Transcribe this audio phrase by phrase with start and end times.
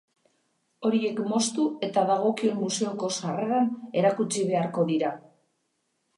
[0.87, 3.71] Horiek moztu eta dagokion museoko sarreran
[4.03, 5.15] erakutsi beharko dira.